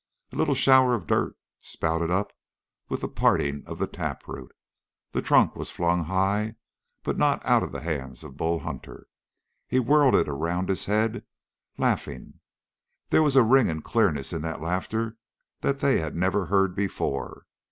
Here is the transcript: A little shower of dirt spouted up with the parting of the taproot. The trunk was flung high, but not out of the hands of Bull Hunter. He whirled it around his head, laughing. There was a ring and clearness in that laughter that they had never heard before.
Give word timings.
A 0.31 0.35
little 0.35 0.55
shower 0.55 0.95
of 0.95 1.05
dirt 1.05 1.35
spouted 1.59 2.09
up 2.09 2.33
with 2.89 3.01
the 3.01 3.07
parting 3.07 3.61
of 3.67 3.77
the 3.77 3.85
taproot. 3.85 4.51
The 5.11 5.21
trunk 5.21 5.55
was 5.55 5.69
flung 5.69 6.05
high, 6.05 6.55
but 7.03 7.19
not 7.19 7.45
out 7.45 7.61
of 7.61 7.71
the 7.71 7.81
hands 7.81 8.23
of 8.23 8.35
Bull 8.35 8.61
Hunter. 8.61 9.05
He 9.67 9.79
whirled 9.79 10.15
it 10.15 10.27
around 10.27 10.69
his 10.69 10.85
head, 10.85 11.23
laughing. 11.77 12.39
There 13.09 13.21
was 13.21 13.35
a 13.35 13.43
ring 13.43 13.69
and 13.69 13.83
clearness 13.83 14.33
in 14.33 14.41
that 14.41 14.59
laughter 14.59 15.17
that 15.59 15.81
they 15.81 15.99
had 15.99 16.15
never 16.15 16.47
heard 16.47 16.73
before. 16.75 17.45